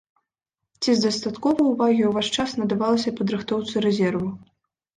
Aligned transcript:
Ці 0.81 0.95
дастаткова 1.03 1.59
ўвагі 1.67 1.97
ў 1.97 2.15
ваш 2.17 2.27
час 2.39 2.57
надавалася 2.63 3.15
падрыхтоўцы 3.23 3.75
рэзерву? 3.89 4.35